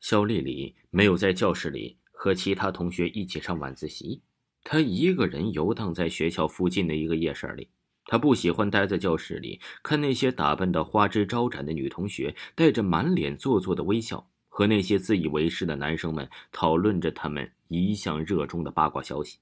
[0.00, 4.22] 肖丽丽没有在教室里和其他同学一起上晚自习，
[4.64, 7.68] 她一个人游荡在学校附近的一个夜市里。
[8.04, 19.38] 她不喜欢待在教室里，看那些打扮的花枝招展的女同学带着满脸做作的微笑，和那些自以为是的男生们讨论着他们一向热衷的八卦消息。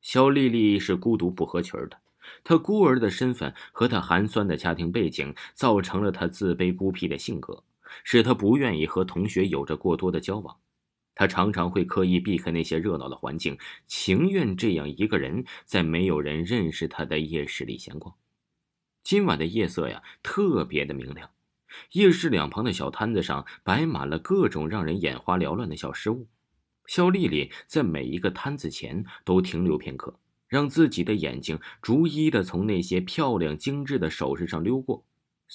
[0.00, 1.98] 肖丽丽是孤独不合群的，
[2.42, 7.64] 她孤儿的身份和她寒酸的家庭背景，造成了她自卑孤僻的性格。
[8.02, 10.56] 使他不愿意和同学有着过多的交往，
[11.14, 18.14] 他常常会刻意避开那些热闹的环境，情愿这样一个人在没有人认识他的夜市里闲逛。
[19.02, 21.30] 今晚的夜色呀，特别的明亮，
[21.92, 26.26] 夜市两旁的小摊子上摆满了各种让人眼花缭乱的小食物。
[26.86, 30.18] 肖丽丽在每一个摊子前都停留片刻，
[30.48, 35.04] 让自己的眼睛逐一的从那些漂亮精致的首饰上溜过。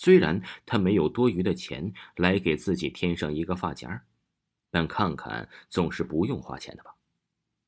[0.00, 4.04] 虽然他没有多余的钱来给自己添上一个发夹，
[4.70, 6.94] 但看看总是不用花钱的吧。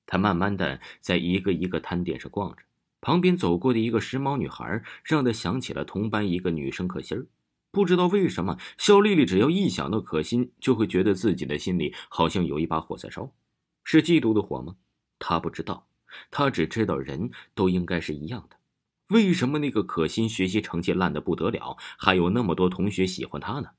[0.06, 2.62] 他慢慢的在一个一个摊点上逛着，
[3.00, 7.27] 旁边走过的一个时髦女孩，让他想起了同班一个女生可心儿。
[7.72, 13.33] 不知道为什么，肖丽丽只要一想到可心，就会觉得自己的心里好像有一把火在烧。
[13.83, 14.77] 是嫉妒的火吗？
[15.19, 15.89] 她不知道，
[16.31, 18.56] 她只知道人都应该是一样的。
[19.11, 23.70] 为什么那个可心学习成绩烂的不得了，还有那么多同学喜欢她呢？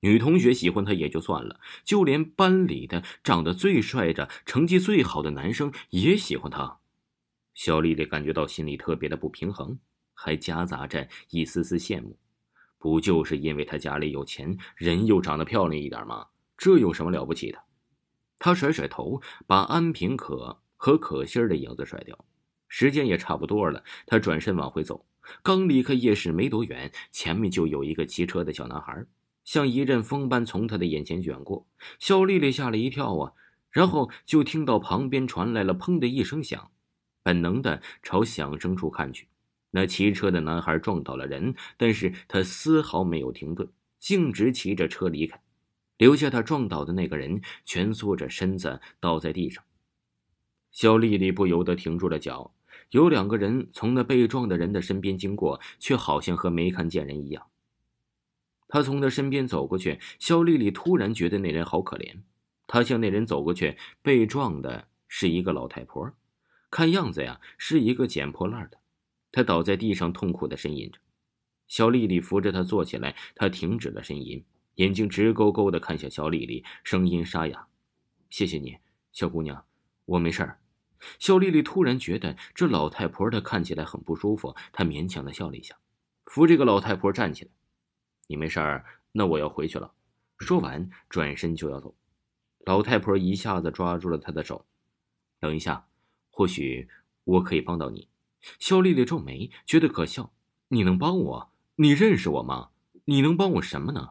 [0.00, 6.78] 女同学喜欢她也就算了，就连班里的长得最帅的、成绩最好的男生也喜欢她。
[7.52, 9.78] 小丽丽感觉到心里特别的不平衡，
[10.14, 12.16] 还夹杂着一丝丝羡慕。
[12.78, 16.28] 不就是因为她家里有钱，人又长得漂亮一点吗？
[16.56, 17.58] 这有什么了不起的？
[18.38, 22.24] 她甩甩头，把安平可和可心儿的影子甩掉。
[22.68, 25.06] 时间也差不多了，他转身往回走，
[25.42, 29.04] 刚离开夜市没多远，前面就有一个骑车的小男孩，
[29.44, 31.66] 像一阵风般从他的眼前卷过。
[31.98, 33.32] 肖丽丽吓了一跳啊，
[33.70, 36.70] 然后就听到旁边传来了“砰”的一声响，
[37.22, 39.28] 本能的朝响声处看去，
[39.70, 43.68] 那骑车的男孩撞倒了人，但是他丝毫没有停顿，
[43.98, 45.40] 径直骑着车离开，
[45.96, 49.64] 留下他撞倒的那个人蜷缩着身子倒在地上。
[50.78, 52.54] 肖丽丽不由得停住了脚。
[52.90, 57.48] 有两个人从那被撞的人的身边经过，却好像和没看见人一样。
[58.68, 62.18] 他从他身边走过去，肖丽丽突然觉得那人好可怜。
[62.68, 66.12] 他向那人走过去，被撞的是一个老太婆，
[66.70, 68.78] 看样子呀是一个捡破烂的。
[69.32, 71.00] 她倒在地上，痛苦的呻吟着。
[71.66, 74.44] 肖丽丽扶着她坐起来，她停止了呻吟，
[74.76, 77.66] 眼睛直勾勾的看向肖丽丽，声音沙哑
[78.30, 78.76] ：“谢谢你，
[79.10, 79.64] 小姑娘，
[80.04, 80.60] 我没事儿。”
[81.18, 85.76] 肖丽丽突然觉得这老太婆她看起来很不舒服，她勉强的笑了一下，
[86.26, 87.50] 扶这个老太婆站起来
[88.28, 89.92] ：“你没事儿，那我要回去了。”
[90.38, 91.94] 说完，转身就要走。
[92.60, 94.66] 老太婆一下子抓住了她的手
[95.40, 95.86] ：“等一下，
[96.30, 96.88] 或许
[97.24, 98.08] 我可以帮到你。”
[98.60, 100.32] 肖丽丽皱眉，觉得可笑
[100.68, 101.52] ：“你能帮我？
[101.76, 102.70] 你认识我吗？
[103.06, 104.10] 你能帮我什么呢？”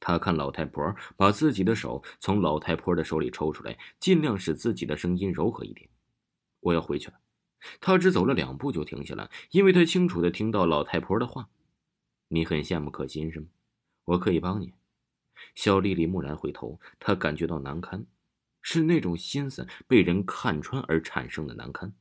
[0.00, 5.88] 她看老太婆把自己的手从老太婆的手里抽出来，尽量使自己的声音柔和一点。
[6.62, 7.20] 我要回去了，
[7.80, 11.48] 他只走了两步就停下了，因为他清楚的听到老太婆的话
[12.28, 13.46] ：“你很羡慕可心是吗？
[14.04, 14.72] 我可以帮你。”
[15.54, 18.06] 肖丽丽蓦然回头，她感觉到难堪，
[18.60, 21.92] 是那种心思被人看穿而产生的难堪。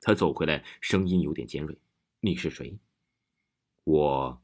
[0.00, 1.78] 她走回来，声音有点尖锐
[2.20, 2.78] ：“你是谁
[3.84, 4.42] ？”“我，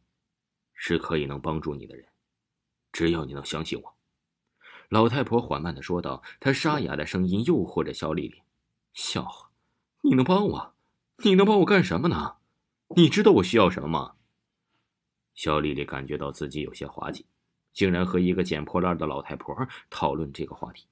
[0.73, 2.07] 是可以能帮助你的人，
[2.91, 3.97] 只要你能相信我。”
[4.89, 8.41] 老太婆缓慢的说道，她沙哑的声音诱惑着肖丽丽
[8.95, 9.48] ：“笑话。”
[10.03, 10.75] 你能帮我？
[11.25, 12.37] 你能帮我干什么呢？
[12.97, 14.13] 你知道我需要什么吗？
[15.35, 17.27] 肖丽丽感觉到自己有些滑稽，
[17.73, 19.55] 竟然和一个捡破烂的老太婆
[19.91, 20.87] 讨论这个话题。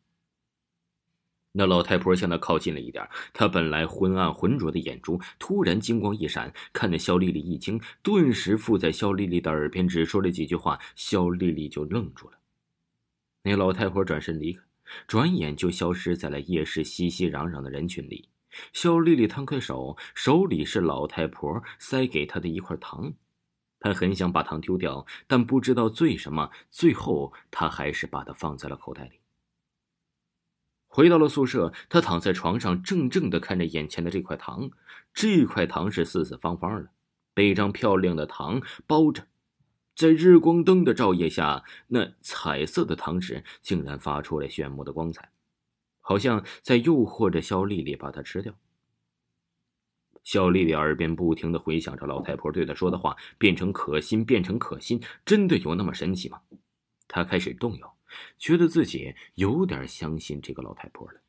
[1.53, 12.39] 那老太婆向她靠近了一点，她本来昏暗浑浊的眼珠突然金光一闪，看得肖丽丽一惊，顿时附在肖丽丽的耳边只说了几句话，肖丽丽就愣住了。
[13.43, 14.63] 那老太婆转身离开，
[15.07, 18.29] 转眼就消失在了夜市熙熙攘攘的人群里。
[18.73, 23.15] 肖丽丽摊开手，手里是老太婆塞给她的一块糖。
[23.79, 29.21] 她很想把糖丢掉，但不知道醉什么，最后她还是把它放在了口袋里。
[30.89, 34.71] 回到了宿舍，他躺在床上，怔怔的看着眼前的这块糖。
[35.13, 36.89] 这块糖是四四方方的，
[37.35, 39.27] 被一张漂亮的糖包着。
[39.95, 45.31] 在日光灯的照夜下，那彩色的糖纸竟然发出了炫目的光彩，
[46.09, 48.55] 好像在诱惑着肖丽丽把它吃掉。
[50.23, 56.43] 肖丽丽耳边不停的回响着老太婆对她说的话，变成可心，变成可心，真的有那么神奇吗？
[57.09, 57.99] 她开始动摇，
[58.39, 61.21] 觉得自己有点相信这个老太婆了。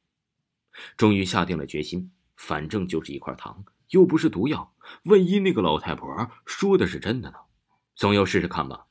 [0.95, 4.75] 终于下定了决心，反正就是一块糖，又不是毒药，
[5.05, 7.37] 万一那个老太婆说的是真的呢？
[7.95, 8.85] 总要试试看吧。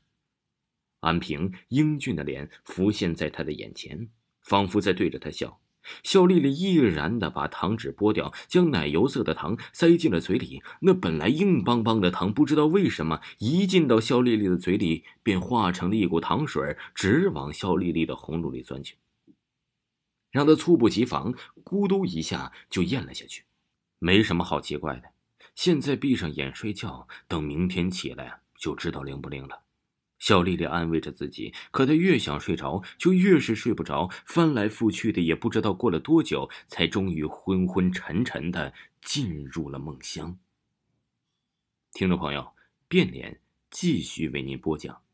[0.98, 4.10] 安平英俊的脸浮现在他的眼前，
[4.42, 5.60] 仿佛在对着他笑。
[6.02, 10.62] 肖丽丽毅然的把糖纸剥掉，将奶油色的糖塞进了嘴里。
[10.80, 18.96] 那本来硬邦邦的糖，不知道为什么一进到肖丽丽的嘴里，便化成了一股糖水，直往肖丽丽的喉咙里钻去，
[20.30, 21.34] 让她猝不及防，
[21.64, 23.44] 咕嘟一下就咽了下去。
[23.98, 25.10] 没什么好奇怪的，
[25.54, 28.40] 现在闭上眼睡觉，等明天起来。
[28.58, 29.65] 就知道灵不灵了。
[30.18, 40.38] 小丽丽安慰着自己，可她越想睡着，就越是睡不着，翻来覆去的，也不知道过了多久，才终于昏昏沉沉的进入了梦乡。
[41.92, 42.52] 听众朋友，
[42.88, 43.40] 变脸
[43.70, 45.05] 继续为您播讲。